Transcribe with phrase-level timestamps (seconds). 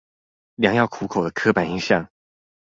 [0.55, 2.09] 良藥苦口的刻板印象